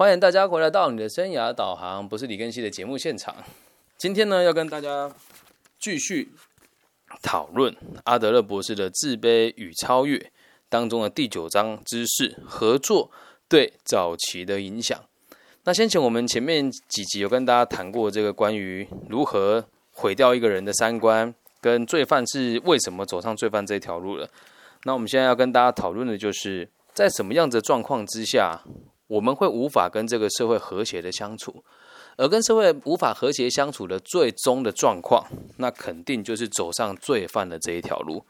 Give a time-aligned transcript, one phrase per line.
[0.00, 3.36] 欢迎大家回来到你的生涯导航，不是李根熙的节目现场。
[3.98, 5.12] 今天呢，要跟大家
[5.78, 6.32] 继续
[7.20, 10.16] 讨论阿德勒博士的《自卑与超越》
[10.70, 13.10] 当中的第九章知识合作
[13.46, 14.98] 对早期的影响。
[15.64, 24.26] 那先前我们前面几集有跟大家谈过这个关于如何毁掉一个人的三观，跟罪犯是为什么走上罪犯这条路了。
[24.84, 28.62] 那我们现在要跟大家讨论的就是，在什么样的状况之下，
[29.10, 31.64] 我们会无法跟这个社会和谐的相处，
[32.16, 35.26] 而跟社会无法和谐相处的最终的状况，
[35.56, 38.24] 那肯定就是走上罪犯的这一条路。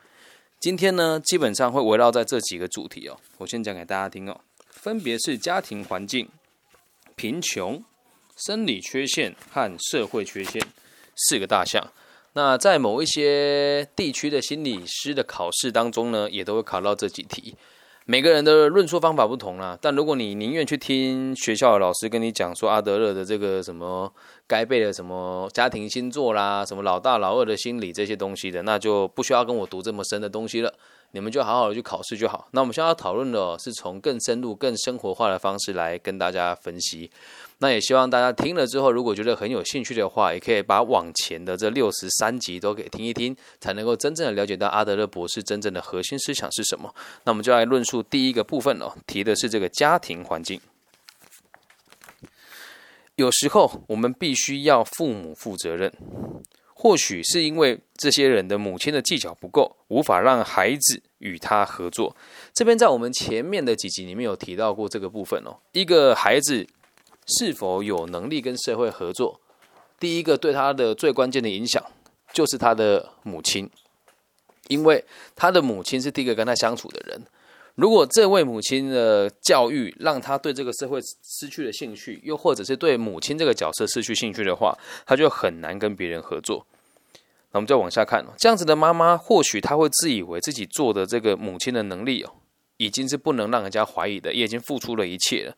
[0.58, 4.40] 今天呢，基本上会围绕在这几个主题哦，我先讲给大家听哦，
[4.70, 6.26] 分别是家庭环境。
[7.14, 7.84] 贫穷、
[8.34, 10.66] 生理缺陷和社会缺陷
[11.14, 11.92] 四个大项。
[12.32, 17.54] 那在某一些地区的心理师的考试当中呢，也都会考到这几题。
[18.10, 24.12] 每个人的论述方法不同啦，但如果你宁愿去听学校的老师跟你讲说阿德勒的这个什么
[24.48, 30.74] 该背的什么家庭星座啦，什么老大老二的心理这些东西的，那就不需要跟我读这么深的东西了。
[31.12, 32.48] 你们就好好的去考试就好。
[32.50, 37.08] 那我们现在要讨论的是从更深入、更生活化的方式来跟大家分析。
[37.62, 46.94] 那也希望大家听了之后，如果觉得很有兴趣的话，也可以把往前的这六十三集都给听一听，才能够真正的了解到阿德勒博士真正的核心思想是什么。
[47.24, 50.60] 那我们就来论述第一个部分哦，提的是这个家庭环境。
[53.16, 55.92] 有时候我们必须要父母负责任。
[56.72, 62.16] 或许是因为这些人的母亲的技巧不够，无法让孩子与他合作。
[62.54, 65.58] 这边在我们前面的几集里面有提到过这个部分哦。
[65.72, 66.66] 一个孩子
[67.38, 69.40] 是否有能力跟社会合作，
[69.98, 71.82] 第一个对他的最关键的影响
[72.32, 73.70] 就是他的母亲，
[74.68, 77.22] 因为他的母亲是第一个跟他相处的人。
[77.76, 86.66] 如果这位母亲的教育让他对这个社会失去了兴趣，又或者是对母亲这个角色失去兴趣的话，他就很难跟别人合作。
[87.52, 92.32] 那我们再往下看，这样子的妈妈，或许她会自以为自己做的这个母亲的能力哦，
[92.76, 95.56] 已经是不能让人家怀疑的，也已经付出了一切了。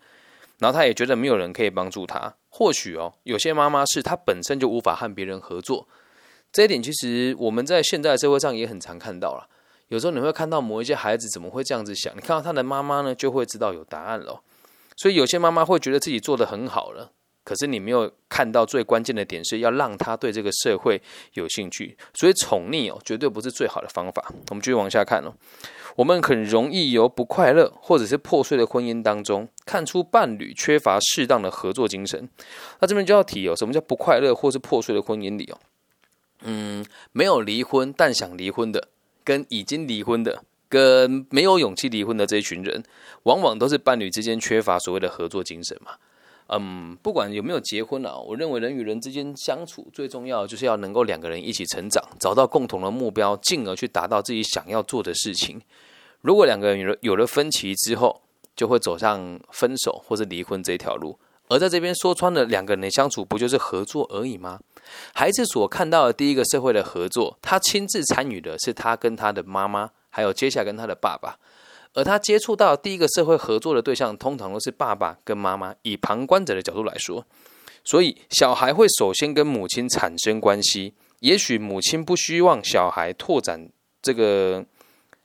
[0.62, 2.32] 然后他也觉得没有人可以帮助他。
[2.48, 5.88] 或许哦，有些妈妈是她本身就无法和别人合作。
[6.52, 9.48] 这一点其实我们在现在社会上也很常看到了。
[9.88, 12.14] 有时候你会看到某一些孩子怎么会这样子想？
[12.14, 14.40] 你看到他的妈妈呢，就会知道有答案了。
[14.96, 17.10] 所以有些妈妈会觉得自己做得很好了，
[17.44, 21.00] 可是你没有看到最关键的点是要让他对这个社会
[21.34, 21.96] 有兴趣。
[22.14, 24.32] 所以宠溺哦，绝对不是最好的方法。
[24.50, 25.32] 我们继续往下看哦。
[25.96, 32.28] 我们很容易由不快乐或者是破碎的婚姻当中看出伴侣缺乏适当的合作精神。
[32.80, 35.58] 那这边就要提哦，什么叫不快乐或是破碎的婚姻里哦？
[36.42, 38.88] 嗯，没有离婚但想离婚的。
[39.24, 42.82] 跟已经离婚的、跟没有勇气离婚的这一群人，
[43.22, 45.92] 往往都是伴侣之间缺乏所谓的合作精神嘛。
[46.54, 55.60] 嗯，不管有没有结婚啊，我认为人与人之间相处最重要就是要能够两个人一起成长，找到共同的目标，进而去达到自己想要做的事情。
[56.20, 58.20] 如果两个人有了有了分歧之后，
[58.54, 61.18] 就会走上分手或者离婚这条路。
[61.48, 64.60] 而在这边说穿了，两个人的相处不就是合作而已吗？
[65.14, 71.38] 孩子所看到的第一个社会的合作，他亲自参与的是他跟他的妈妈，还有接下来跟他的爸爸。
[71.94, 75.74] 而他接触到第一个社会合作的对象，通常都是爸爸跟妈妈。
[75.82, 77.26] 以旁观者的角度来说，
[77.84, 80.94] 所以小孩会首先跟母亲产生关系。
[81.20, 83.68] 也许母亲不希望小孩拓展
[84.00, 84.64] 这个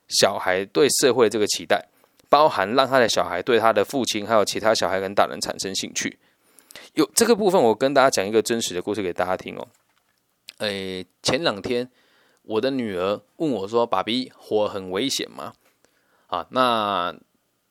[0.10, 1.88] 小孩对社会这个期待。
[2.30, 6.20] 包含让他的小孩对他的父亲，还有其他小孩跟大人产生兴趣。
[6.96, 9.66] 有这个部分，我跟大家讲一个真实的故事给大家听哦。
[10.58, 11.90] 诶，前两天
[12.42, 15.54] 我的女儿问我说：“爸比，火很危险吗？”
[16.28, 17.14] 啊，那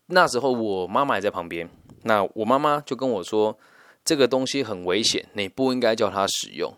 [0.06, 1.68] 那时候我妈妈也在旁边，
[2.02, 3.58] 那我妈妈就跟我说
[4.04, 6.74] ：“这个东西很危险，你不应该叫他使用。”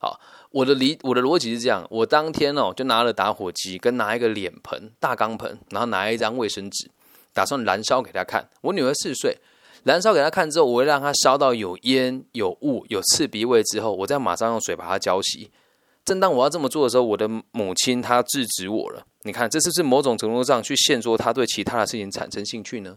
[0.00, 6.90] 好，我的理我的逻辑是这样：我当天哦，就拿了打火机，跟拿一个脸盆、大钢盆，然后拿一张卫生纸。
[7.34, 8.48] 打算燃烧给他看。
[8.62, 9.38] 我女儿四岁，
[9.84, 15.48] 燃烧给他看之后，我会让他烧到有烟、有雾、有刺鼻味之后，我再马上用水把它浇熄。
[16.08, 19.04] 正当我要这么做的时候，我的母亲她制止我了。
[19.24, 22.96] 你看，这是不是某种程度上去限说她对其他的事情产生兴趣呢？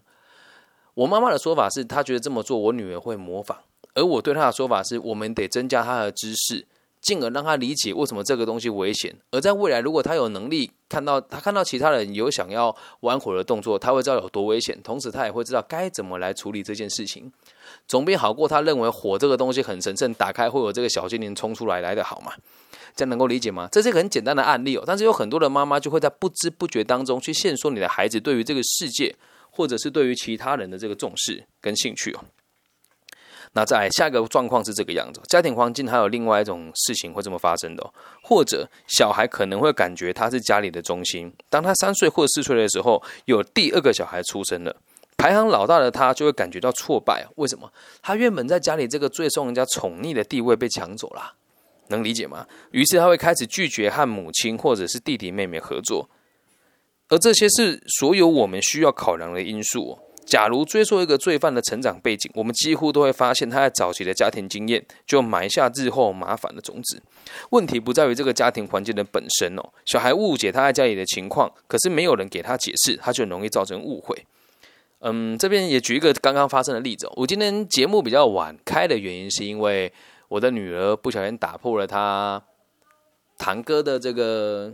[0.94, 3.58] 我妈妈的说法是，她觉得这么做我女儿会模仿，
[3.96, 6.66] 而我对她的说法是，我们得增加她的知识。
[7.02, 17.32] 进而让她理解为什么这个东西危险，而在未来，如果她有能力看到她看到其他人有想要玩火的动作，她会知道有多危险，同时她也会知道该怎么来处理这件事情，
[17.88, 22.34] 总比好过他认为火这个东西很神圣，打开会有这个小精灵冲出来来的好嘛？
[22.96, 23.68] 这能够理解吗？
[23.72, 29.16] 这是一个很简单的案例哦，但是有很多的妈妈就会在不知不觉当中去限缩你的孩子对于这个世界
[29.50, 32.24] 或者是对于其他人的这个重视跟兴趣哦。
[33.54, 37.94] 那在下一个状况是这个样子，家庭环境还有另外一种事情会这么发生的，
[38.24, 41.34] 或者小孩可能会感觉他是家里的中心。
[41.50, 44.74] 当他三岁或四岁的时候，有第二个小孩出生了，
[45.18, 47.28] 排行老大的他就会感觉到挫败。
[47.36, 47.70] 为什么？
[48.02, 51.34] 他原本在家里这个最受人家宠溺的地位被抢走了，
[51.88, 52.48] 能理解吗？
[52.72, 56.10] 于是他会开始拒绝和母亲或者是弟弟妹妹合作，
[57.10, 59.98] 而这些是所有我们需要考量的因素。
[60.24, 67.02] 假如追溯一个罪犯的成长背景，我们几乎都会发现他在早期的家庭经验就埋下日后麻烦的种子。
[67.50, 74.26] 问题不在于这个家庭环境的本身哦，小孩误解他在家里的情况，可是没有人给他解释，他就容易造成误会。
[75.00, 77.10] 嗯，这边也举一个刚刚发生的例子。
[77.16, 79.92] 我今天节目比较晚开的原因，是因为
[80.32, 82.42] 我的女儿不小心打破了她
[83.38, 84.74] 堂哥的这个。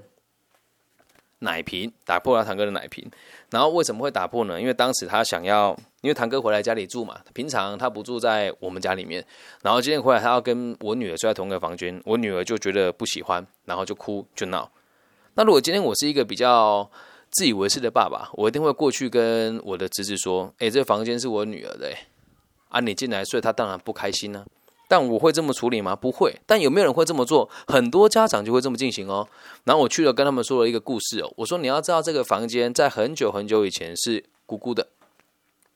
[1.40, 3.08] 奶瓶打破了堂哥的奶瓶，
[3.52, 4.60] 然后为什么会打破呢？
[4.60, 5.70] 因为当时他想要，
[6.02, 9.24] 因为堂哥回来家里住嘛，平常他不住在我们家里面，
[9.62, 14.68] 然后今天回来他要跟我女儿睡在同一个房间，我女儿就觉得不喜欢，然后就哭就闹。
[15.36, 16.90] 那如果今天我是一个比较
[17.30, 21.94] 自以为是的爸爸，我一定会过去跟我的侄子说：“哎，这房间是我女儿的，
[22.70, 24.44] 啊，你进来睡，她当然不开心呢。”
[24.88, 25.96] 但我会这么处理吗？
[25.96, 26.40] 不会。
[26.46, 27.50] 但有没有人会这么做？
[27.68, 29.28] 很多家长就会这么进行哦。
[29.66, 31.34] 然后我去了，跟他们说了一个故事哦。
[31.38, 34.88] 我说你要知道，这个房间在很久很久以前是姑姑的。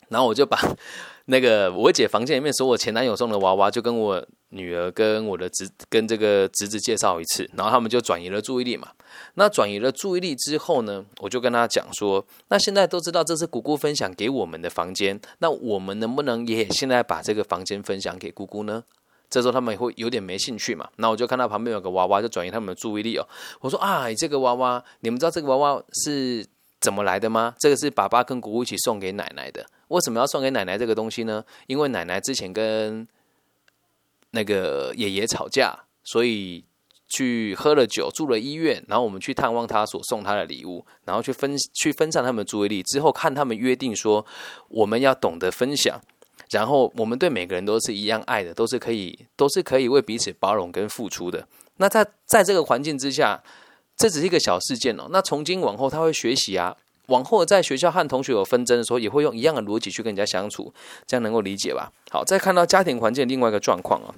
[0.10, 0.60] 然后我就把
[1.26, 7.50] 那个我姐房间里面所有前男友送的娃娃，就跟我女儿跟我的侄跟这个侄子介绍一次。
[7.56, 8.90] 然后他们就转移了注意力嘛。
[9.36, 18.84] 那转移了注意力之后呢，我就跟他讲说：那现在都知道这是姑姑分享给我们的房间，那我们能不能也现在把这个房间分享给姑姑呢？
[19.32, 23.26] 这时候他们会有点没兴趣嘛，那我就看到旁边有个娃娃，就转移他们的注意力哦。
[23.62, 26.46] 我说啊，这个娃娃，你们知道这个娃娃是
[26.82, 27.56] 怎么来的吗？
[27.58, 29.66] 这个是爸爸跟姑姑一起送给奶奶的。
[29.88, 31.44] 为什么要送给奶奶这个东西呢？
[31.68, 33.08] 因为奶奶之前跟
[34.32, 36.66] 那个爷爷吵架，所以
[37.08, 42.84] 去喝了酒，住了医院，然后我们去探望他，所送他的礼物，然后去分去分散他们的注意力。
[42.84, 44.26] 之后看他们约定说，
[44.68, 46.02] 我们要懂得分享。
[46.52, 51.48] 然后我们对每个人都是一样爱的，都是可以，都是可以为彼此包容跟付出的。
[51.78, 53.42] 那在在这个环境之下，
[53.98, 55.08] 这只是一个小事件哦。
[55.10, 56.76] 那从今往后他会学习啊，
[57.08, 60.74] 往后在学校和同学有纷争的时候，也会用一样的逻辑去跟人家相处，
[61.08, 61.92] 这样能够理解吧？
[62.10, 64.14] 好，再看到家庭环境另外一个状况啊，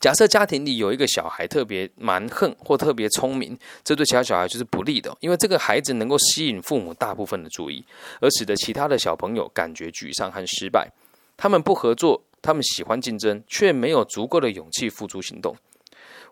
[0.00, 7.84] 假设家庭里有一个小孩特别蛮横或特别聪明，这对其他小孩就是不利的，因为这个孩子能够吸引父母大部分的注意，
[8.20, 10.90] 而使得其他的小朋友感觉沮丧和失败。
[11.36, 15.54] 他们不合作，他们喜欢竞争，却没有足够的勇气付诸行动。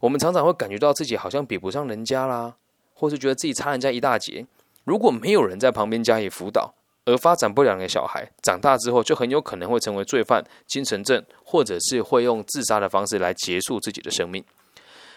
[0.01, 2.57] 我们常常会感觉到自己好像比不上人家啦，
[2.95, 4.47] 或是觉得自己差人家一大截。
[4.85, 6.75] 如果没有人在旁边加以辅导，
[7.07, 14.45] 而发展不良的小孩长大之后，就很有可能会成为罪犯、精神症，或者是会用自杀的方式来结束自己的生命。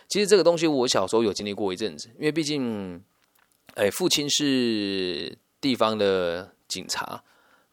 [0.08, 3.04] 其实这个东西，我小时候有经历过一阵子，因为毕竟，
[3.76, 7.24] 哎，父亲是地方的警察。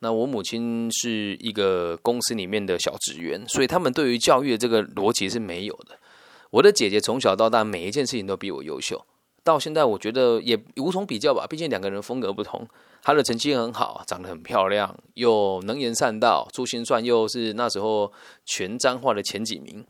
[0.05, 5.99] 那我母亲是一个公司里面的小职员，所以他们对于教育的这个逻辑是没有的。
[6.51, 9.03] 我的姐姐从小到大每一件事情都比我优秀，
[9.43, 11.47] 到现在我觉得也无从比较吧。
[11.49, 12.69] 毕竟两个人风格不同，
[13.03, 18.13] 她的成绩很好，长得很漂亮，又能言善道，珠心算又是那时候
[18.45, 19.83] 全彰化的前几名。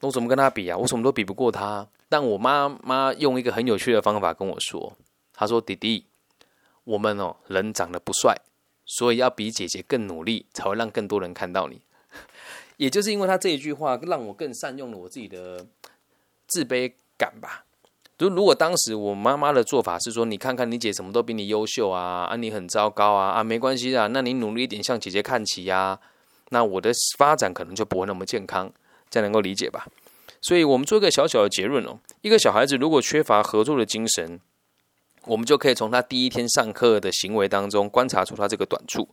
[0.00, 0.76] 我怎么跟她比啊？
[0.76, 1.86] 我什么都比不过她。
[2.08, 4.92] 但我妈妈用一个很有趣的方法跟我说
[5.32, 6.04] ：“她说弟弟，
[6.82, 8.36] 我们哦人长得不帅。”
[8.86, 11.82] 所以要比姐姐更努力，才会让更多人看到你。
[12.78, 15.66] 也就是因为他这一句话，让我更善用了我自己的
[16.46, 17.64] 自卑感吧。
[18.18, 25.98] 如如果当时我妈妈的做法是说，你看看你姐什么都比你优秀啊，啊你很糟糕啊，啊没关系啊，那你努力一点向姐姐看齐呀，
[26.50, 28.72] 那我的发展可能就不会那么健康，
[29.10, 29.88] 这样能够理解吧？
[30.40, 34.40] 所以我们做一个小小的结论哦，一个小孩子如果缺乏合作的精神。
[35.26, 39.08] 我们就可以从他第一天上课的行为当中观察出他这个短处。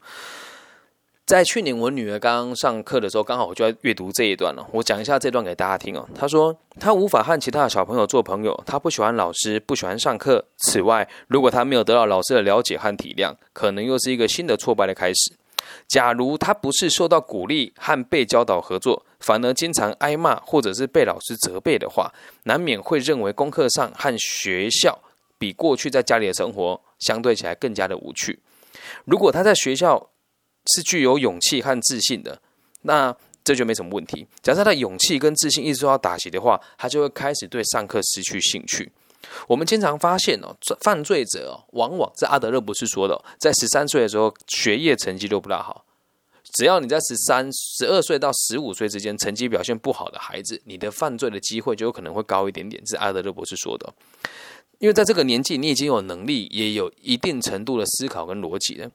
[1.25, 4.67] 在去年我女儿刚上课的时候，刚好我就在阅读这一段了。
[4.73, 6.05] 我讲一下这段给大家听哦。
[6.13, 10.43] 他说他无法和其他的小朋友做朋友，他不喜欢老师，不喜欢上课。
[10.57, 15.33] 此外，如果他没有得到老师的了解和体谅，可能又是一个新的挫败的开始。
[15.87, 22.11] 假如他不是受到鼓励和被教导合作，反而经常挨骂或者是被老师责备的话，
[22.43, 24.99] 难免会认为功课上和学校。
[25.43, 28.39] 比过去在家里的生活相对起来更加的无趣。
[29.03, 30.09] 如果他在学校
[30.73, 32.41] 是具有勇气和自信的，
[32.83, 34.25] 那这就没什么问题。
[34.41, 38.89] 假设他的勇气跟自信一直都要打击的话，他就会开始对上课失去兴趣。
[39.49, 45.83] 我们经常发现哦，犯罪者哦，往往在阿德勒不是说的，在十三岁的时候学业成绩都不大好。
[46.55, 52.81] 只要你在十三、十二岁到十五岁之间成绩表现不好的孩子，你的犯罪的机会就有可能会高一点点。
[52.85, 53.91] 是阿德勒博士说的，
[54.83, 58.91] 因为在这个年纪，你已经有能力，也有一定程度的思考跟逻辑了。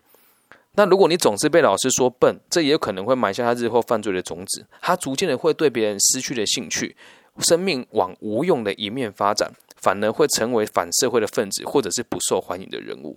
[0.74, 4.66] 那如果你总是被老师说笨，这也有可能会埋下他日后犯罪的种子。
[4.82, 6.94] 他逐渐的会对别人失去了兴趣，
[7.38, 13.16] 生命往无用的一面发展，反而会成为反社会的分子，或者是不受欢迎的人物。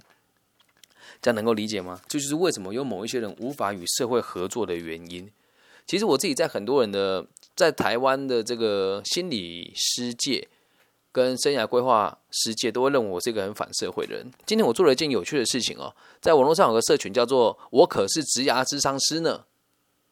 [1.22, 2.00] 这样能够理解吗？
[2.08, 5.30] 这就是为什么有某一些人无法与社会合作的原因。
[5.86, 10.48] 其实我自己在很多人的在台湾的这个心理师界。
[11.12, 14.32] 跟生涯规划师界都会认为我是一个很反社会的人。
[14.46, 19.44] 今天我做了一件有趣的事情哦，在网络上有个社群叫做“我可是职涯智商师呢”，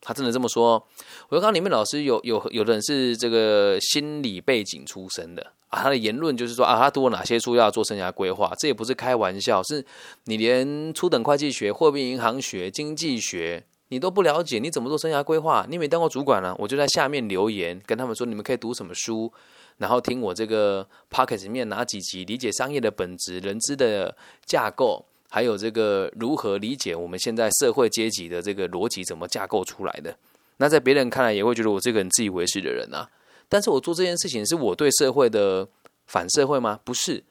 [0.01, 0.85] 他真的这么说。
[1.29, 9.85] 我就看里面老师有有有的人是这个心理背景出身的啊，他的言论就是说啊，他读了哪些书要做生涯规划，这也不是开玩笑，是
[10.25, 15.65] 你连初等会计学、货币银行学、经济学你都不了解，你怎么做生涯规划？
[15.69, 16.55] 你没当过主管呢？
[16.59, 19.31] 我就在下面留言跟他们说，你们可以读什么书。
[19.79, 30.15] 然后听我这个 p o c k e t 里面哪几集理解商业的本质、人资的架构，还有这个如何理解我们现在社会阶级的这个逻辑怎么架构出来的？
[30.57, 33.09] 那在别人看来也会觉得我这个人自以为是的人啊。
[33.47, 35.67] 但是我做这件事情是我对社会的
[36.05, 36.79] 反社会吗？
[36.83, 37.23] 不是，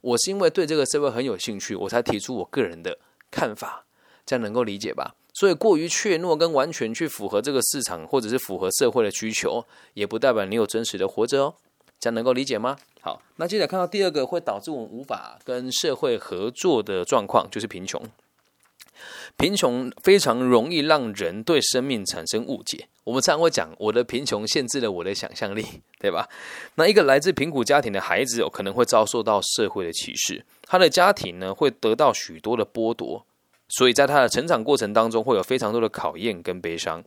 [0.00, 2.98] 我是因为对这个社会很有兴趣，我才提出我个人的
[3.30, 3.84] 看法，
[4.24, 5.16] 这样能够理解吧？
[5.34, 11.54] 所以过于怯懦跟完全去符合这个市场或者是符合社会的需求，也不代表你有真实的活着哦。
[11.98, 12.76] 这样能够理解吗？
[13.00, 18.02] 好，那接着看到第二个会导致我们无法跟社会合作的状况，就是贫穷。
[19.36, 22.88] 贫穷非常容易让人对生命产生误解。
[23.04, 25.64] 我们常会讲，我的贫穷限制了我的想象力，
[26.00, 26.28] 对吧？
[26.76, 33.24] 那一个来自贫苦家庭的孩子，有可能会遭受到社会的歧视，他的家庭呢会得到许多的剥夺，
[33.68, 37.04] 所以在他的成长过程当中，会有非常多的考验跟悲伤。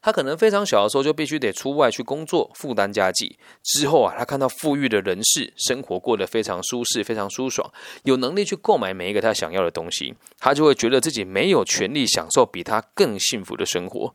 [0.00, 3.38] 他可能非常小的时候就必须得出外去工作，负担家计。
[3.62, 7.70] 之后啊，他看到富裕的人士生活过得非常舒适、非常舒爽，
[8.04, 14.14] 有能力去购买每一个他想要的东西，他就会觉得自己没有权利享受比他更幸福的生活。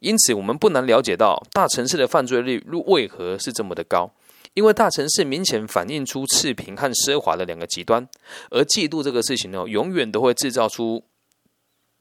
[0.00, 4.10] 因此，我们不难了解到大城市的犯罪率为何是这么的高，
[4.54, 8.08] 因为大城市明显反映出赤贫和奢华的两个极端，
[8.50, 11.04] 而嫉妒这个事情呢，永远都会制造出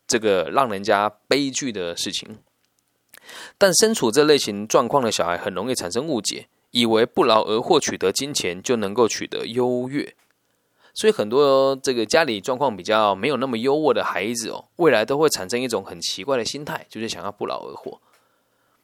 [0.08, 2.40] 这个让人家悲剧的事情。
[3.58, 10.16] 但身处这类型状况的小孩很容易产生误解，以为不劳而获取得金钱就能够取得优越，
[10.94, 18.00] 所以很多这个家里状况比较没有那么优渥的孩子哦，未来都会产生一种很奇怪的心态，就是想要不劳而获。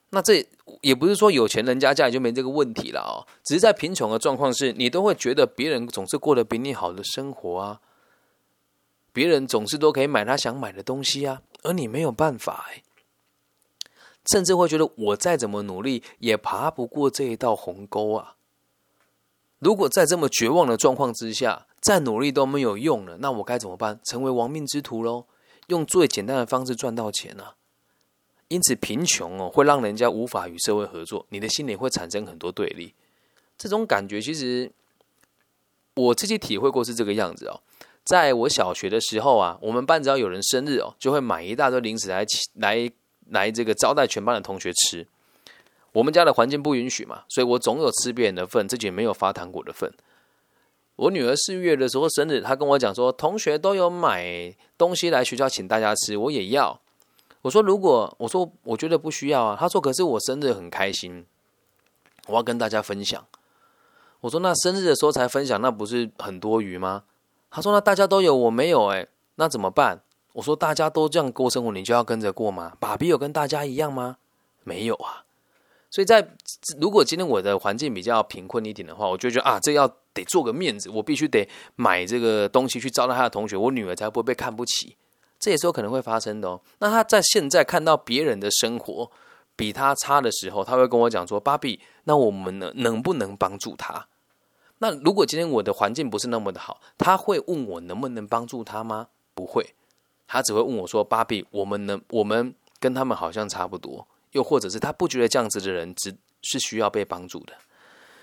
[0.10, 0.46] 那这
[0.82, 7.82] 也不是说有钱人家家里就没这个问题了哦，只是在贫穷的状况是，你都会觉得别人总是过得比你好的生活啊，
[9.12, 12.84] 别人总是都可以买他想买的东西啊，而你没有办法哎。
[14.32, 18.36] 甚至会觉得我再怎么努力也爬不过这一道鸿沟啊！
[19.60, 24.00] 如果在这么绝望的状况之下，再努力都没有用了，那我该怎么办？
[24.04, 25.26] 成为亡命之徒喽？
[25.68, 27.54] 用最简单的方式赚到钱呢？
[28.50, 32.94] 因此，贫穷哦，会让人家无法与社会合作，你的心里会产生很多对立。
[33.58, 34.72] 这种感觉其实
[35.96, 37.62] 我自己体会过是这个样子哦。
[38.04, 42.92] 在我小学的时候啊，我们班只要有人生日哦，就会买一大堆零食来来。
[43.30, 45.08] 来这个招待全班的同学吃，
[45.94, 49.92] 我们家的环境不允许嘛，所以我总有吃别人的份，自己没有发糖果的份。
[50.96, 56.80] 我女儿四月的时候生日，她跟我讲说，同学都有买东西来学校请大家吃，我也要。
[57.44, 61.26] 我说如果我说我觉得不需要啊，她说可是我生日很开心，
[62.26, 63.26] 我要跟大家分享。
[64.22, 67.04] 我说那生日的时候才分享，那不是很多余吗？
[67.52, 70.02] 她说那大家都有，我没有，哎，那怎么办？
[70.38, 72.74] 我说大家都这样过生活，你就要跟着过吗？
[72.80, 74.18] 爸比有跟大家一样吗？
[74.64, 75.26] 没有啊。
[75.90, 76.36] 所以在
[76.80, 84.96] 如果今天我的环境比较贫困一点的话，我就觉得啊，这要得做个面子，我必须得买这个东西去招待他的同学，我女儿才不会被看不起。
[85.40, 86.62] 这也是有可能会发生的哦。
[86.78, 89.10] 那他在现在看到别人的生活
[89.56, 94.06] 比他差的时候，他会跟我讲说：“芭比，那我们能能不能帮助他？”
[94.78, 99.08] 那如果今天我的环境不是那么的好，他会问我能不能帮助他吗？
[99.34, 99.74] 不会。
[100.28, 107.54] 他只会问我说：“芭比，我们能，我们跟他们好像差不多，又或者是他不觉得这样子的人只是需要被帮助的，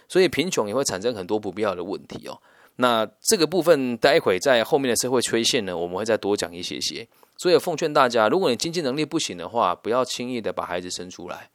[0.06, 2.40] 所以贫穷也会产生很多不必要的问题哦。
[2.76, 7.06] 那这个部分待会在后面的社会缺陷呢，我们会再多讲一些些。
[7.36, 11.50] 所以奉劝大家，如果你经济能力不行的话，不要轻易的把孩子生出来。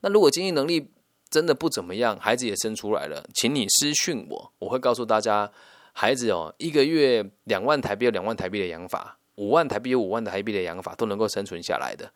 [0.00, 0.90] 那如果经济能力
[1.28, 5.50] 真的不怎么样，孩子也生出来了，请你私讯我，我会告诉大家，
[5.92, 9.18] 孩子哦，一个月两万台币有两万台币的养法。
[9.36, 12.10] 五万台币有五万台币的养法都能够生存下来的，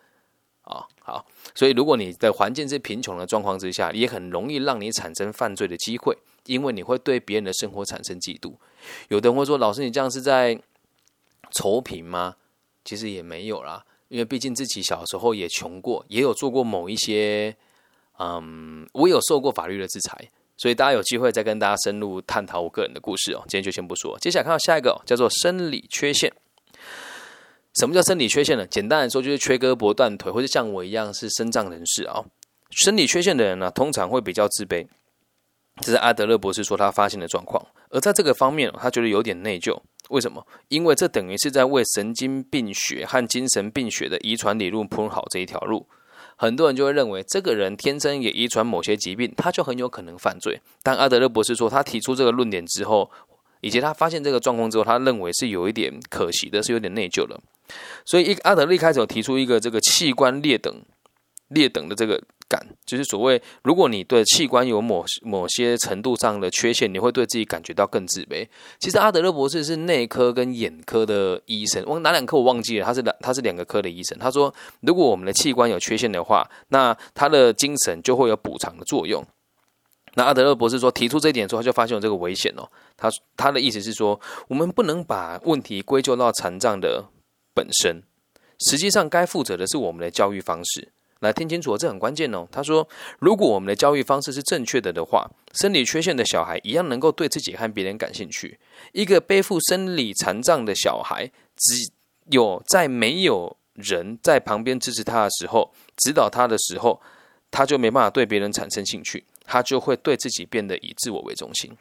[0.63, 0.87] 啊。
[1.03, 8.55] 好，所以如果你的环境是贫穷的状况之下，也很容易让你产生犯罪的机会，因为你会对别人的生活产生嫉妒。
[9.09, 10.61] 有的人会说：“老师，你这样是在
[11.53, 12.37] 仇贫吗？”
[12.85, 17.55] 其实也没有啦，因为毕竟自己小时候也穷过，也有做过某一些，
[18.19, 20.31] 嗯，我有受过法律的制裁。
[20.57, 23.41] 所以大家有机会再跟大家深入探讨我个人的故事哦。
[23.49, 26.33] 今天就先不说，接下来看到下一个叫做生理缺陷。
[27.81, 28.67] 什么叫生理缺陷呢？
[28.67, 32.23] 简单来说就是缺胳膊断腿，或者像我一样是身障人士啊。
[32.69, 34.87] 生理缺陷的人呢，通常会比较自卑，
[35.81, 37.67] 这是阿德勒博士说他发现的状况。
[37.89, 39.81] 而在这个方面，他觉得有点内疚。
[40.11, 40.47] 为什么？
[40.69, 45.87] 因为这等于是在为神经病学和精神病学的遗传理论铺好这一条路。
[46.37, 50.61] 很多人就会认为，这个人天生也遗传某些疾病，他就很有可能犯罪。
[50.83, 53.11] 但阿德勒博士说，他提出这个论点之后，
[53.63, 57.41] 以及他发现这个状况之后，他认为是有一点可惜的，是有点内疚的。
[58.05, 60.83] 所以，一阿德勒开始有提出一个这个器官劣等、
[61.49, 62.23] 劣等的这个。
[62.51, 68.45] 感就是所谓，如果你对器官有某某些程度上的缺陷，你会对自己感觉到更自卑。
[68.81, 74.19] 其实阿德勒博士是内科跟眼科的医生，我哪两科我忘记了，他是两他是两个科的医生。
[74.19, 79.25] 他说，如果我们的器官有缺陷的话，那他的精神就会有补偿的作用。
[80.15, 82.69] 那阿德勒博士说，提出这一点之后，他就发现有这个危险哦。
[82.97, 87.05] 他他的意思是说，我们不能把问题归咎到残障的
[87.55, 88.03] 本身，
[88.59, 90.93] 实际上该负责的是我们的教育方式。
[91.21, 92.49] 来听清楚，这很关键哦。
[92.51, 92.89] 他说，
[93.19, 98.59] 如果我们的教育方式是正确的的话，生理缺陷的小孩一样能够对自己和别人感兴趣。
[98.93, 101.93] 一个背负生理残障的小孩，只
[102.31, 106.99] 有在没有人在旁边支持他的时候、指导他的时候，
[107.51, 111.77] 他就没办法对别人产生兴趣，他就会对自己变得以自我为中心。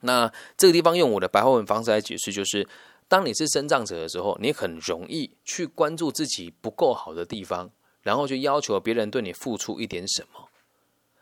[0.00, 2.66] 那这个地方用我的白话文方式来解释，就是
[3.10, 7.68] 当你是生障者的时候，你很容易去关注自己不够好的地方。
[8.02, 10.48] 然后就要求别人对你付出一点什么，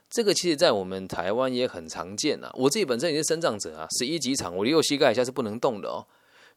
[0.09, 2.49] 这个其实，在我们台湾也很常见啊。
[2.53, 6.05] 我自己本身也是生长者啊，十一级场我右膝盖以下是不能动的哦。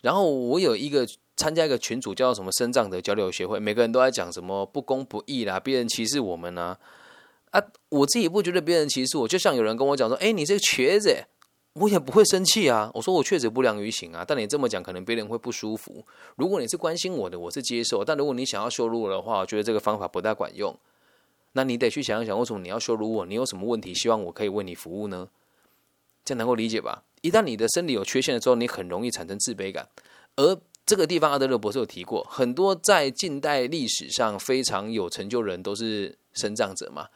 [0.02, 1.04] 然后我有一个
[1.36, 6.76] 参加一个群组，叫什么生长的交流协会，每个人都在讲什么不公不义啦，别人歧视我们呢。
[7.50, 11.24] 啊，我自己不觉得别人歧视我，就像有人跟我讲说，哎，你这个瘸子。
[11.74, 16.04] 我也不会生气啊，我说我确实不良于行啊，但你这么讲，可能别人会不舒服。
[16.36, 20.78] 如果你是关心我的，我是接受；但如果你想要羞辱我的话，我觉得这个方法不大管用。
[21.52, 23.26] 那你得去想一想，为什么你要羞辱我？
[23.26, 23.94] 你有什么问题？
[23.94, 25.28] 希望我可以为你服务呢？
[26.24, 27.04] 这样能够理解吧？
[27.22, 29.88] 一旦你的生理有缺陷的时候，你很容易产生自卑感。
[30.36, 37.08] 而这个地方，阿德勒博士有提过，很多在近代历史上非常有成就人都是生长者嘛。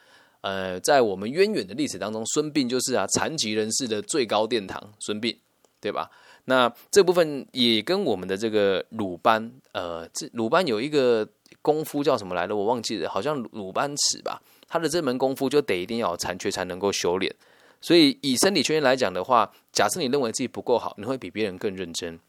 [0.46, 5.36] 呃，在我们渊远的历史当中，孙膑就是啊，残疾人士的最高殿堂，孙膑，
[5.80, 6.08] 对吧？
[6.44, 11.28] 那这部分也跟我们的这个鲁班，呃，这鲁班有一个
[11.62, 12.54] 功夫叫什么来着？
[12.54, 14.40] 我忘记了，好像鲁班尺吧。
[14.68, 17.34] 他的这门功夫就得一定要残缺才能够修炼。
[17.80, 22.20] 所以以生理缺陷来讲的话，假设你认为自己不够好，你会比别人更认真。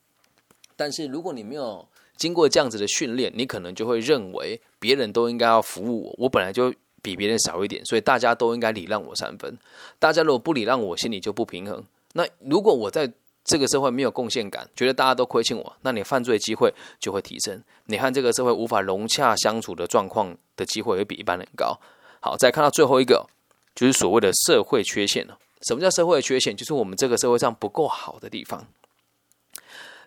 [0.76, 6.74] 但是如果你没有经过这样子的训练，你可能就会认为别人都应该要服务我，我本来就。
[7.08, 9.58] 比别人少一点，所以大家都应该礼让我三分。
[9.98, 11.82] 大家如果不礼让我，心里就不平衡。
[12.12, 13.10] 那如果我在
[13.46, 17.64] 这个社会没有贡献感，觉得大家都亏欠我，那你犯罪机会就会提升。
[17.86, 21.80] 你和这个社会无法融洽相处的状况的机会会比一般人高。
[22.20, 23.26] 好，再看到最后一个，
[23.74, 25.40] 就是所谓的社会缺陷了。
[25.62, 26.58] 什么叫社会缺陷？
[26.58, 28.68] 就是我们这个社会上不够好的地方。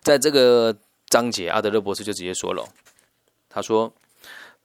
[0.01, 2.63] 在这个章节，阿德勒博士就直接说了，
[3.49, 3.91] 他说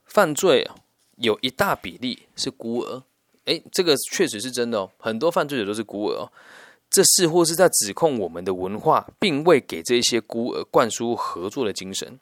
[0.05, 0.69] 犯罪。
[1.17, 3.03] 有一大比例是孤儿，
[3.45, 4.91] 诶，这个确实是真的哦。
[4.97, 6.31] 很多犯罪者都是孤儿哦，
[6.89, 12.19] 这似乎是在指控我们的文化并未给这些孤儿灌输合作的精神。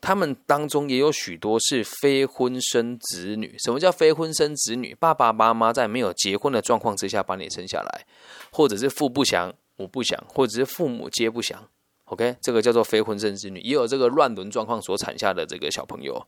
[0.00, 3.56] 他们当中也有许多是非婚生子女。
[3.58, 4.94] 什么叫非婚生子女？
[4.94, 8.04] 爸爸妈妈在没有结婚的状况之下把你生下来，
[8.50, 11.66] 或者是父不详、母不详，或者是父母皆不详。
[12.06, 16.26] OK，这个叫做非婚生子女，也有这个乱伦状况所产下的这个小朋友。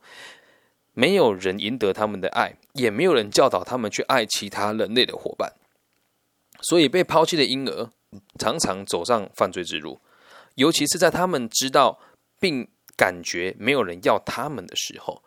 [0.99, 5.53] 没有人赢得他们的爱，也没有人教导他们去爱其他人类的伙伴，
[6.61, 7.91] 所以被抛弃的婴儿
[8.39, 9.99] 常常走上犯罪之路，
[10.55, 11.99] 尤其是在他们知道
[12.39, 15.21] 并感觉没有人要他们的时候。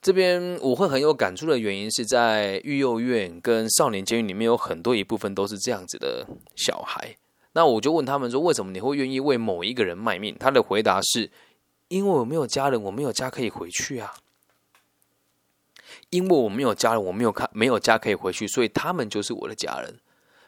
[0.00, 7.16] 这边我会很有感触的原因是在育幼院跟少年监狱里面有很多一部分都是这样子的小孩。
[7.54, 11.28] 那我就问他们说：“为什么你会愿意为某一个人卖命？”他的回答是
[11.88, 14.14] ：“因为我没有家人，我没有家可以回去啊。”
[16.10, 19.98] 因为我没有家人，我没有看没有家可以回去，所以他们就是我的家人。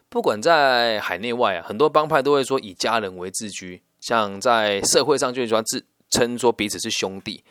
[0.09, 7.43] 不管在海内外啊，很多帮派都会说以家人为自居，像在社会上就喜欢自称说彼此是兄弟。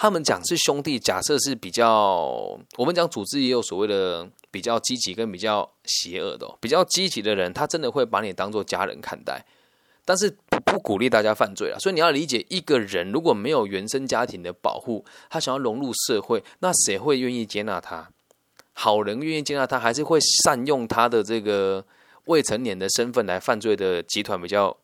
[0.00, 6.48] 他们讲是兄弟，假设是比较，我们讲组织也有所谓的比较积极跟比较邪恶的。
[6.60, 9.44] 比较积极的人，他真的会把你当做家人看待，
[10.08, 11.78] 但是不不鼓励大家犯罪啊。
[11.78, 18.08] 所以你要理解，一个人如果没有原生家庭的保护，他想要融入社会，那谁会愿意接纳他？
[18.72, 21.84] 好人愿意接纳他，还是会善用他的这个
[22.24, 24.74] 未成年的身份来犯罪的集团比较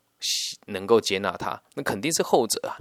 [0.67, 1.63] 能够接纳他？
[1.73, 2.77] 那肯定是后者啊。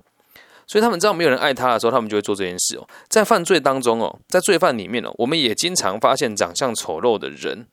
[0.68, 2.86] 所以他们知道没有人爱他的时候，他们就会做这件事哦。
[3.08, 7.68] 在犯罪当中哦，在罪犯里面哦，我们也经常发现长相丑陋的人。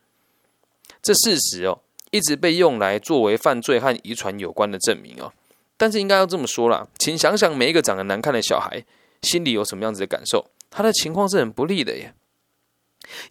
[1.03, 1.81] 这事实哦，
[2.11, 5.33] 一直被用来作为犯罪和遗传有关的证明哦。
[5.77, 8.85] 但是应该要这么说啦，请想想每一个长得难看的小孩
[9.23, 10.51] 心里有什么样子的感受？
[10.71, 12.15] 他的情况是很不利的耶。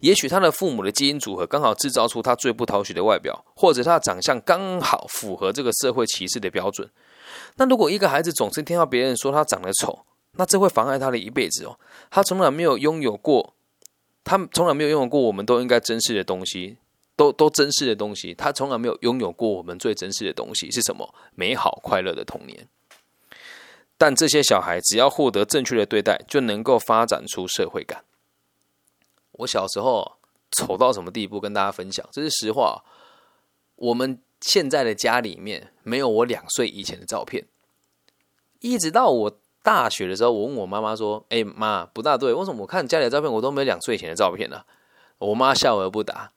[0.00, 6.90] 也许他的父母的基因组合刚好制造出他最不讨喜的外表，或者他的长相刚好符合这个社会歧视的标准。
[7.56, 10.00] 那如果一个孩子总是听到别人说他长得丑，
[10.32, 11.78] 那这会妨碍他的一辈子哦。
[12.10, 13.54] 他从来没有拥有过，
[14.24, 16.76] 他从来没有拥有过我们都应该珍视的东西，
[17.20, 18.32] 都都珍视的东西。
[18.32, 21.14] 他从来没有拥有过我们最珍视的东西是什么？
[21.34, 22.66] 美好快乐的童年。
[23.98, 28.04] 但这些小孩只要获得正确的对待，就能够发展出社会感。
[29.32, 30.12] 我小时候
[30.50, 31.38] 丑到什么地步？
[31.38, 32.82] 跟大家分享，这是实话。
[33.76, 34.22] 我们。
[34.42, 37.46] 现在的家里面没有我两岁以前的照片，
[38.60, 44.62] 一直到我大学的时候，我问我妈妈说：“哎妈，不大对，为什么我看家里的照片我都没有两岁前的照片呢？”
[45.20, 46.32] 我妈笑而不答。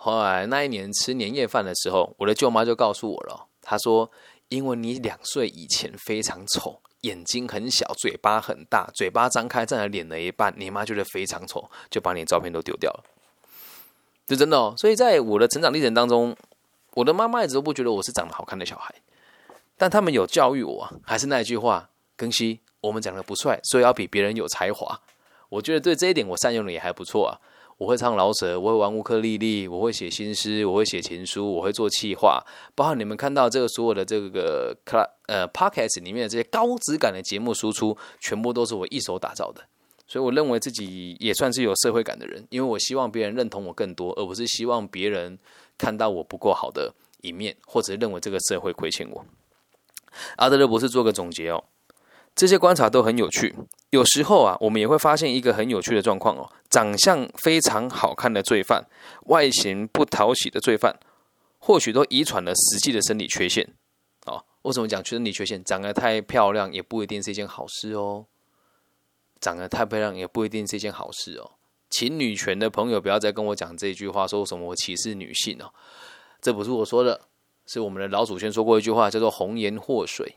[0.00, 4.10] 后来那一年吃年夜饭的时候，我的舅妈就告诉我了，她说
[4.48, 13.04] ：“因为你两岁以前非常丑，眼睛很小，嘴巴很大，嘴巴张开占了脸的一半，你妈觉得非常丑，就把你的照片都丢掉了。”
[14.26, 14.74] 这真的哦。
[14.78, 16.34] 所以在我的成长历程当中。
[16.94, 18.92] 我的妈妈一直都不觉得我是长得好看的小孩，
[19.76, 25.00] 但他们有教育我，还是那一句话：庚希，我们长得不帅，所以要比别人有才华。
[25.48, 27.38] 我觉得对这一点我善用的也还不错啊。
[27.78, 39.62] 我会唱老舍，我会玩乌克丽丽，我会写新诗，我会写情书，我会做气话，包括你们看到这个所有的这个 cl 呃 podcast 里面的这些高质感的节目输出，全部都是我一手打造的。
[40.06, 45.38] 所以我认为自己也算是有社会感的人，因为我希望别人认同我更多，而不是希望别人。
[45.78, 49.24] 看到我不够好的一面，或者认为这个社会亏欠我。
[50.34, 51.62] 阿德勒博士做个总结哦，
[52.38, 53.52] 这些观察都很有趣。
[53.90, 58.86] 有时候啊，我们也会发现一个很有趣的状况哦：长相非常好看的罪犯，
[59.22, 61.00] 外形不讨喜的罪犯，
[61.58, 63.74] 或许都遗传了实际的生理缺陷。
[64.26, 65.64] 哦，为什么讲生理缺陷？
[65.64, 68.26] 长得太漂亮也不一定是一件好事哦。
[69.40, 71.50] 长得太漂亮也不一定是一件好事哦。
[71.90, 75.74] 请女权的朋友不要再跟我讲这句话，说什么我歧视女性哦，
[76.40, 77.20] 这不是我说的，
[77.66, 80.36] 是我们的老祖先说过一句话，叫做“红颜祸水”。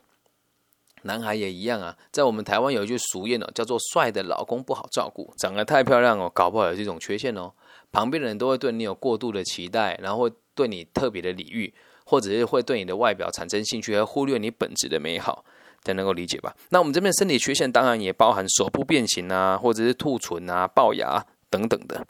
[1.04, 7.52] 男孩也一样啊，在我们台湾有一句俗谚哦，叫做“帅的老公不好照顾”，长得太漂亮哦，搞不好有这种缺陷哦。
[7.92, 11.74] 旁边的人都会对你有过度的期待，然后会对你特别的礼遇，
[12.06, 15.44] 或者是会对你的外表产生兴趣，而忽略你本质的美好。
[15.84, 16.56] 才能够理解吧？
[16.70, 21.26] 那我们这边身体缺陷当然也包含手部变形啊，或者是兔唇啊、龅牙。
[21.50, 22.08] 等等的，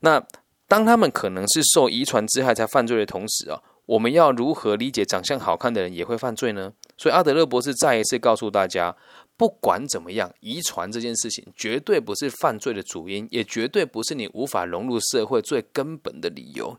[0.00, 0.22] 那
[0.68, 6.70] 当他们可能是受遗传之害才犯罪的同时啊，我们要如何理解长相好看的人也会犯罪呢？
[7.02, 8.96] 所以阿德勒博士再一次告诉大家，
[9.36, 16.78] 不管怎么样，遗传这件事情绝对不是犯罪的主因，也绝对不是你无法融入社会最根本的理由，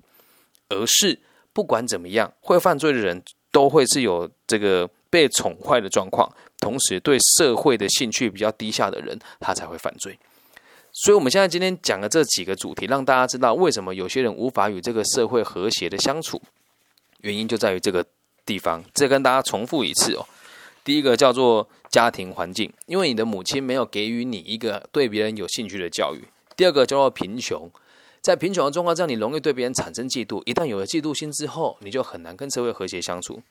[0.69, 1.19] 而是
[1.51, 10.17] 不管怎么样，会犯罪的人都会是有这个被宠坏的状况，同时对社会的兴趣比较低下的人，他才会犯罪。
[10.93, 16.41] 所以，我们现在今天讲的这几个主题，让大家知道为什么有些人无法与这个社会和谐的相处，
[17.19, 18.05] 原因就在于这个
[18.45, 18.83] 地方。
[18.93, 20.25] 再跟大家重复一次哦。
[20.83, 26.27] 第一个叫做家庭环境，因为你的母亲没有给予你一个对别人有兴趣的教育。
[26.55, 27.69] 第二个叫做贫穷，
[28.21, 30.41] 在贫穷的状况下，你容易对别人产生嫉妒。
[30.45, 33.41] 一旦有了嫉妒心之后，你就很难跟社会和谐相处。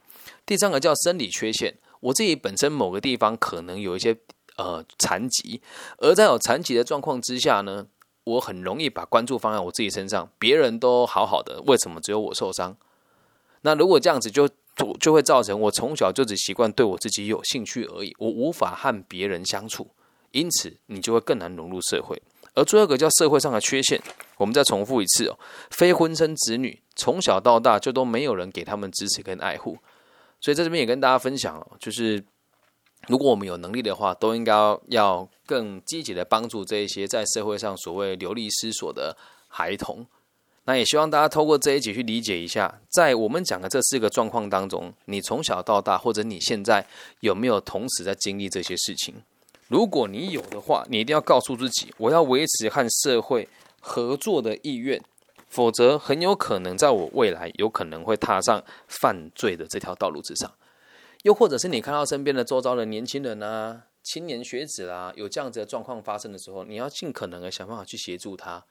[0.44, 4.16] 第三个叫生理缺陷，我自己本身某个地方可能有一些。
[4.58, 5.62] 呃，残疾，
[5.96, 7.86] 而在有残疾的状况之下呢，
[8.24, 10.30] 我很容易把关注放在我自己身上。
[10.38, 12.76] 别人都好好的，为什么只有我受伤？
[13.62, 19.90] 那如果这样子，就就就会造成我从小就只习惯对我自己有兴趣而已，我无法和别人相处，
[20.30, 22.20] 因此你就会更难融入社会。
[22.54, 24.00] 而最后一个叫社会上的缺陷，
[24.36, 25.38] 我们再重复一次哦，
[25.70, 29.78] 非婚生子女从小到大就都没有人给他们支持跟爱护，
[30.40, 32.24] 所以在这边也跟大家分享哦，就是。
[33.08, 34.54] 如果我们有能力的话，都应该
[34.86, 39.16] 要更积极的帮助这一些在社会上所谓流离失所的
[39.48, 40.06] 孩童。
[40.64, 46.86] 那也希望大家透过这一集去理解一下，在我们讲的这四个状况当中，你从小到大，或者你现在
[47.20, 49.16] 有没有同时在经历这些事情？
[49.66, 53.48] 如果你有的话，你一定要告诉自己，我要维持和社会
[53.80, 55.02] 合作的意愿，
[55.48, 60.52] 否则很有可能在我未来有可能会踏上犯罪的这条道路之上。
[61.22, 68.64] 又或者是你看到身边的周遭的年轻人啊、青年学子啦，有这样子的状况发生的时候，你要尽可能的想办法去协助他。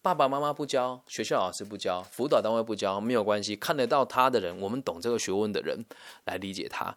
[0.00, 3.56] 爸爸妈妈不教，学校老师不教，辅导单位不教，没有关系。
[3.56, 5.84] 看得到他的人，我们懂这个学问的人
[6.24, 6.96] 来理解他，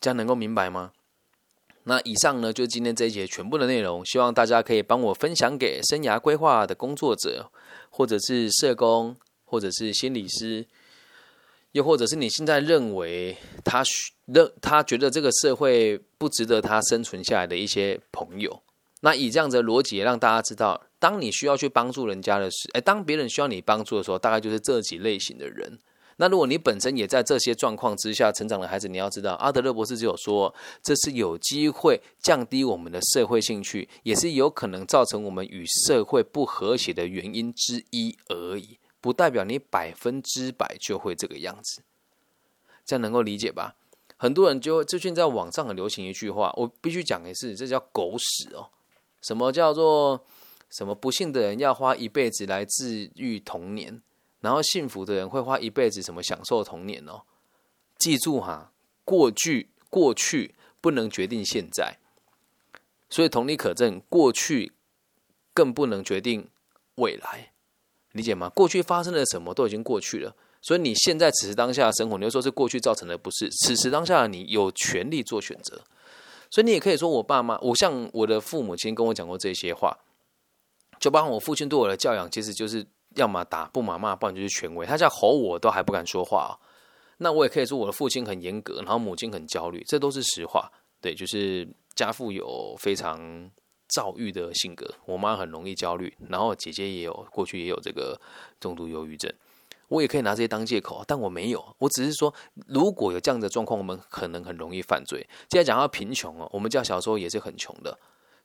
[0.00, 0.92] 这样能够明白吗？
[1.84, 4.04] 那以上呢，就是今天这一节全部的内容。
[4.04, 7.50] 希望大家可以帮我分享给生涯规划的工作者，
[7.88, 10.66] 或者是社工，或者是心理师。
[11.72, 13.82] 又或者是你现在认为他
[14.26, 18.60] 认他觉得这个社会不值得他生存下来的一些朋友，
[19.00, 25.78] 那以这样的逻辑让大家知道，当你需要去帮助人家的时，哎，当别人需要你帮助的时候，大概就是这几类型的人。
[26.16, 38.78] 那如果你本身也在这些状况之下成长的孩子，你要知道，阿德勒博士只有说，这是有机会降低我们的社会兴趣，也是有可能造成我们与社会不和谐的原因之一而已。
[39.00, 41.80] 不代表你百分之百就会这个样子，
[42.84, 43.76] 这样能够理解吧？
[44.18, 48.68] 很多人就最近在网上很流行一句话，我必须讲的是，这叫狗屎哦！
[49.20, 50.24] 什么叫做
[50.70, 54.00] 什么不幸的人要花一辈子来治愈童年，
[54.40, 57.22] 然后幸福的人会花一辈子什么享受童年哦？
[57.98, 58.72] 记住哈，
[59.04, 61.98] 过去过去不能决定现在，
[63.10, 64.72] 所以同理可证，过去
[65.52, 66.48] 更不能决定
[66.94, 67.52] 未来。
[68.12, 68.48] 理解吗？
[68.48, 75.84] 过去发生了什么都已经过去了，所以你现在此时当下的生活，你就说是过去造成的，不是此时当下的你有权利做选择。
[76.50, 79.96] 所以你也可以说，我爸妈，我像我的父母亲跟我讲过这些话，
[80.98, 82.84] 就包括我父亲对我的教养，其实就是
[83.14, 84.84] 要么打，不嘛骂，不然就是权威。
[84.84, 86.58] 他在吼我都还不敢说话。
[87.18, 90.70] 那我也可以说，我的父亲很严格，然后母亲很焦虑，这都是实话。
[91.00, 93.50] 对，就是家父有非常。
[93.92, 98.16] 躁郁的性格，我妈很容易焦虑，然后姐姐也有过去也有这个
[98.60, 99.28] 重度忧郁症，
[99.90, 102.32] 我也可以拿这些当借口，但我没有，我只是说，
[102.68, 105.18] 如果有这样的状况，我们可能很容易犯罪。
[105.50, 107.98] 现在讲到贫穷哦，我们家小时候也是很穷的，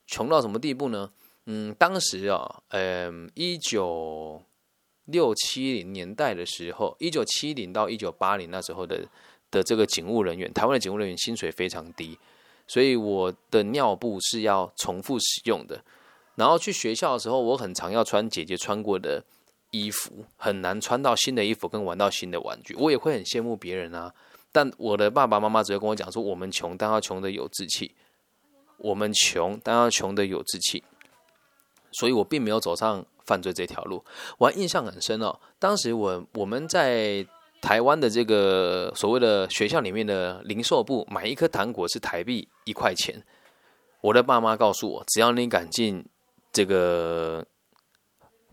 [0.07, 1.11] 穷到什么地步呢？
[1.45, 4.41] 嗯，当时啊，嗯，一九
[5.05, 9.07] 六七零年代的时候，一九七零到一九八零那时候的
[9.51, 12.17] 的这个警务人员，台湾的警务人员薪水非常低。
[12.67, 15.83] 所以我的尿布是要重复使用的，
[16.33, 19.23] 然后去学校的时候，我很常要穿姐姐穿过的
[19.71, 22.75] 衣服，很难穿到新的衣服跟玩到新的玩具。
[22.75, 24.13] 我也会很羡慕别人啊，
[24.51, 27.91] 但我的爸爸妈妈只会跟我讲说：我们穷，但要穷的有志气；
[28.77, 30.83] 我们穷，但要穷的有志气。
[31.91, 34.03] 所以我并没有走上犯罪这条路。
[34.37, 37.25] 我还印象很深哦，当时我我们在。
[37.61, 43.23] 台湾的这个所谓的学校里面的零售部买一颗糖果是台币一块钱。
[44.01, 46.05] 我的爸妈告诉我，只要你敢进
[46.51, 47.43] 这个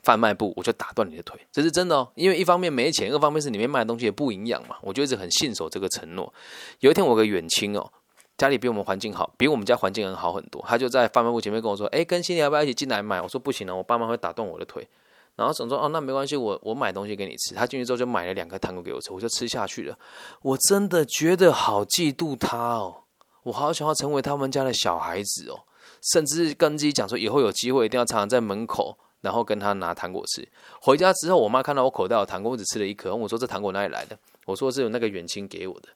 [0.03, 1.41] 贩卖部，我就打断你的腿。
[1.51, 4.77] 这是真的哦，因为一方面没钱，二方面是里面卖的东西也不营养嘛。
[4.83, 6.33] 我就一直很信守这个承诺。
[6.81, 7.91] 有一天我个远亲哦，
[8.37, 14.89] 家里比我们环境好，比我们家环境很好很多，他就在贩卖部前面跟我说：“哎，跟新你要不要一起进来买？”我说：“不行了，我爸妈会打断我的腿。”
[15.37, 17.55] 然后总说哦，那没关系，我我买东西给你吃。
[17.55, 19.99] 他进去之后就买了两颗糖果给我吃，我就吃下去了。
[20.43, 23.05] 我真的觉得好嫉妒他哦，
[23.45, 25.65] 我好想要成为他们家的小孩子哦，
[26.13, 30.47] 甚至跟自己讲说，以后有机会一定要常常在门口，然后跟他拿糖果吃。
[30.83, 34.19] 回家之后，我妈看到我口袋有糖果，我只吃了一颗，我说这糖果哪里来的？
[34.45, 35.89] 我说是有那个远亲给我的。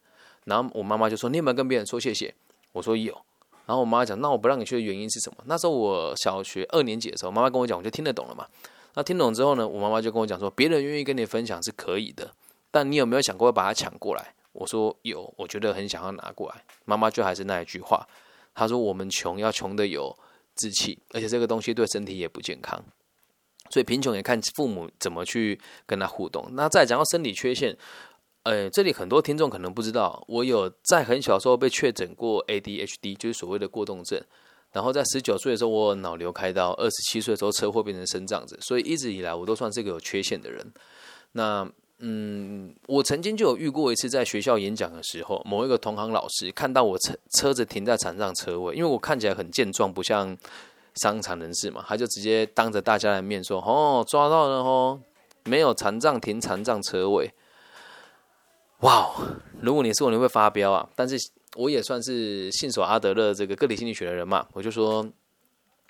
[0.44, 2.34] 然后我妈妈就说你有没有跟别人说谢谢？
[2.72, 3.12] 我说有。
[3.66, 5.38] 然后我妈讲那我不让你去的原因是什么？
[5.44, 8.46] 那时候我小学二年级的时候，妈妈跟我讲，我就听得懂了嘛。
[8.94, 12.32] 那听懂之后呢，我妈妈就跟我讲说，别人愿意跟你分享是可以的，
[12.70, 14.34] 但你有没有想过要把它抢过来？
[14.52, 16.62] 我说有，我觉得很想要拿过来。
[16.84, 18.06] 妈妈就还是那一句话，
[18.54, 20.16] 她说我们穷要穷的有
[20.54, 22.82] 志气，而且这个东西对身体也不健康，
[23.70, 26.46] 所以贫穷也看父母怎么去跟他互动。
[26.52, 27.76] 那再讲到生理缺陷，
[28.44, 34.20] 呃，这里很多听众可能不知道，我有在很小时候被确诊过 ADHD，就是所谓的过动症。
[34.72, 40.70] 然后在十九岁的时候，我脑瘤开刀；二十七岁的时候，车祸变成身障子，所以一直以来我都算是个有缺陷的人。
[41.32, 41.66] 那
[42.00, 50.36] 嗯，我曾经就有遇过一次，在学校演讲的时候，某一个同行老师看到我车车子停在残障车位，因为我看起来很健壮，不像
[50.96, 55.00] 伤残人士嘛，他就直接当着大家的面说：“哦，抓到了哦，
[55.44, 57.32] 没有残障停残障车位。”
[58.80, 59.10] 哇，
[59.60, 60.88] 如果你是我，你会发飙啊！
[60.94, 61.16] 但是。
[61.58, 65.08] 我也算是信守阿德勒这个个体心理学的人嘛，我就说，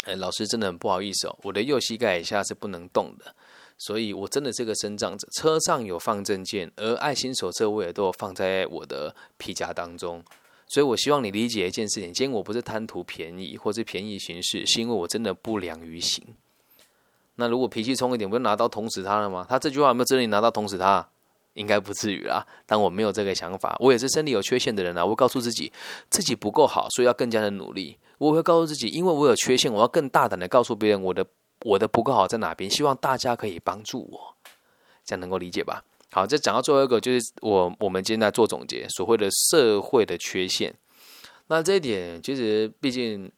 [0.04, 3.34] 哎，老师真的很不好意思哦，我的右膝盖以下是不能动的，
[3.76, 5.26] 所以我真的是个身障者。
[5.32, 10.22] 车上有放证件，而爱心手册我也都有放在我的皮夹当中，
[10.66, 16.24] 所以我希望你理解一件事情：，今天我不是贪图便宜或是便宜行事，是因为我真的不良于行。
[17.36, 19.46] 那如果脾气冲一点，不就拿刀捅死他了吗？
[19.48, 21.08] 他这句话有没有真的拿刀捅死他？
[21.54, 22.46] 应该不至于啦。
[22.66, 25.04] 但我没有这个想法，我也是身体有缺陷的人啊。
[25.04, 25.72] 我会告诉自己，
[26.10, 27.96] 自己不够好，所以要更加的努力。
[28.18, 31.24] 我会告诉自己，因为我有缺陷，我要更大胆的告诉别人我的
[31.62, 32.68] 我的不够好在哪边。
[32.70, 34.34] 希望大家可以帮助我，
[35.04, 35.84] 这样能够理解吧？
[36.16, 40.74] 好，这讲到最后一个，就是我我们今天在做总结，所谓的社会的缺陷。
[41.48, 43.30] 那这一点，其实毕竟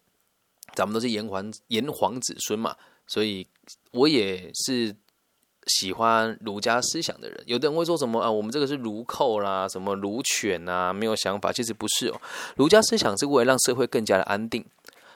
[0.75, 2.77] 咱们都是炎黄炎黄子孙嘛，
[3.09, 3.45] 所以
[3.91, 4.95] 我也是
[5.67, 7.43] 喜欢儒家思想的人。
[7.47, 11.53] 有的人会说什么啊，我们这个是儒寇啦，什么儒犬啊，没有想法。
[11.53, 12.21] 其实不是哦，
[12.55, 14.65] 儒家思想是为了让社会更加的安定。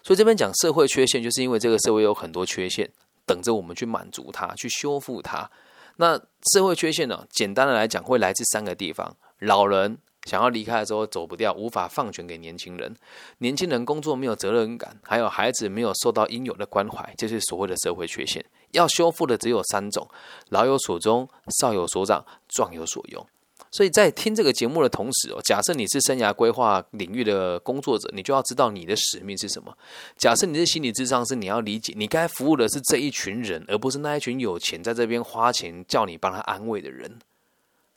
[0.03, 2.90] 所以这边讲社会缺陷，就是因为这个社会有很多缺陷，
[3.25, 5.48] 等着我们去满足它，去修复它。
[5.96, 6.18] 那
[6.52, 7.24] 社会缺陷呢？
[7.31, 12.90] 简单的来讲，会来自三个地方：老人想要离开的时候走不掉，无法放权给年轻人；
[13.38, 18.44] 年轻人工作没有责任感；还有孩子没有受到应有的关怀，这是所谓的社会缺陷。
[18.70, 20.09] 要修复的只有三种：
[20.48, 21.28] 老有所终，
[21.61, 23.26] 少有所长，壮有所用。
[23.72, 29.76] 所以在听这个节目的同时哦，假设你是生涯规划领域的工作者，你就要知道你的使命是什么。
[30.16, 37.18] 假设你是心理智商是你要理解你该服务的是这一群人，而不是那一群有钱在这边花钱叫你帮他安慰的人，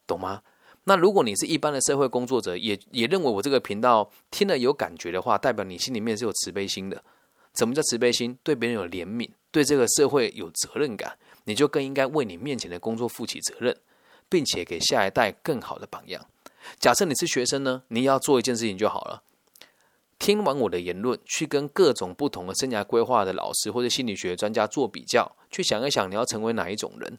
[0.08, 0.42] 懂吗？
[0.86, 7.04] 那如果你是一般的社会工作者，也也认为我这个频道听了有感觉的话，代表你心里面是有慈悲心的。
[7.56, 8.38] 什么叫慈悲心？
[8.44, 13.76] 对别人有怜悯，对这个社会有责任感，你就更应该为你面前的工作负起责任。
[14.36, 16.26] 并且给下一代更好的榜样。
[16.78, 19.24] 假设你是学生呢，你要做一件事情就好了。
[20.20, 27.18] 听完我的言论，去跟各种不同的生涯规划的老师或者心理学专家做比较，去想一想你要成为哪一种人，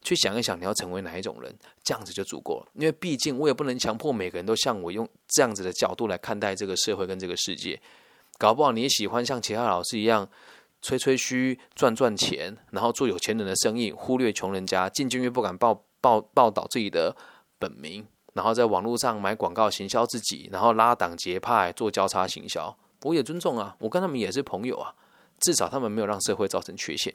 [0.00, 2.68] 去想一想你要成为哪一种人，这样子就足够了。
[2.74, 7.82] 因为毕竟我也不能强迫每个人都像我用这样子的角度来看待这个社会跟这个世界。
[8.38, 10.30] 搞不好你也喜欢像其他老师一样。
[10.80, 17.16] 吹吹嘘，赚赚钱，然后做有钱人的生意，忽略穷人家，进监狱不敢报报报道自己的
[17.58, 22.76] 本名，然后在网络上买广告行销自己，然后拉党结派做交叉行销。
[23.04, 24.94] 我也尊重啊，我跟他们也是朋友啊，
[25.40, 27.14] 至少他们没有让社会造成缺陷，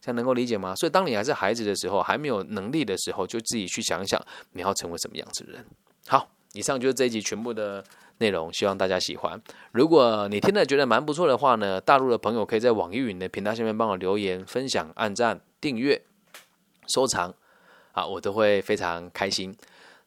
[0.00, 0.74] 这样能够理解吗？
[0.74, 4.18] 所以当你还是孩子的时候，还没有能力的时候，就自己去想想
[4.52, 5.66] 你要成为什么样子的人。
[6.06, 7.84] 好，以上就是这一集全部的。
[8.18, 9.42] 内容希望大家喜欢。
[9.72, 16.00] 如果你听了觉得蛮不错的话呢，大陆的朋友可以在网易云的频道下面帮我留言、分享、按赞、订阅、
[16.86, 17.34] 收藏，
[17.94, 19.52] 啊，我都会非常开心。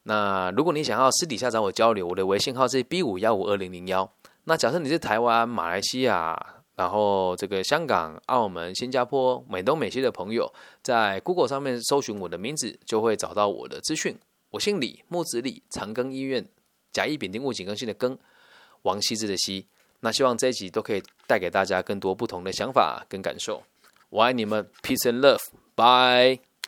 [0.03, 4.09] 那如果你想要私底下找我交流，我的微信号是 B 五幺五二零零幺。
[4.43, 6.37] 那假设你是台湾、马来西亚，
[6.75, 10.49] 然后这个香港、澳门、新加坡、美东、美西的朋友，
[10.81, 14.17] 在 Google 上面搜寻我的名字，就会找到我的资讯。
[14.51, 16.45] 我姓李，木子李，长庚医院。
[16.93, 18.17] 甲乙丙丁戊己庚辛的庚，
[18.83, 19.67] 王羲之的羲，
[19.99, 23.61] 那希望这一集都可以带给大家更多不同的想法跟感受。
[24.09, 26.46] 我爱你们，peace and love，bye。